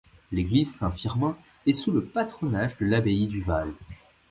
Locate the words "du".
3.27-3.39